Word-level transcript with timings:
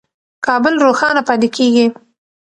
کابل 0.45 0.73
روښانه 0.85 1.21
پاتې 1.27 1.47
کېږي. 1.55 1.85